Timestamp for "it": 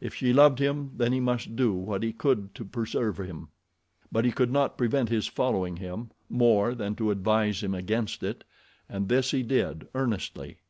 8.22-8.44